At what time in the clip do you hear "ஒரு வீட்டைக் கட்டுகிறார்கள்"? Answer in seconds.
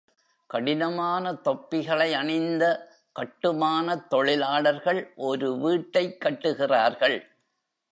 5.15-7.27